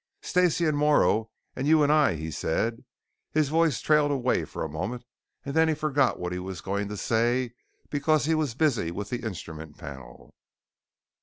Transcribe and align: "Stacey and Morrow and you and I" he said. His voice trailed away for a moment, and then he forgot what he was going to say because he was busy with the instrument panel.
"Stacey 0.23 0.65
and 0.65 0.75
Morrow 0.75 1.29
and 1.55 1.67
you 1.67 1.83
and 1.83 1.91
I" 1.91 2.15
he 2.15 2.31
said. 2.31 2.83
His 3.33 3.49
voice 3.49 3.79
trailed 3.81 4.09
away 4.09 4.45
for 4.45 4.63
a 4.63 4.67
moment, 4.67 5.05
and 5.45 5.53
then 5.55 5.67
he 5.67 5.75
forgot 5.75 6.19
what 6.19 6.31
he 6.31 6.39
was 6.39 6.59
going 6.61 6.87
to 6.87 6.97
say 6.97 7.53
because 7.91 8.25
he 8.25 8.33
was 8.33 8.55
busy 8.55 8.89
with 8.89 9.11
the 9.11 9.21
instrument 9.21 9.77
panel. 9.77 10.33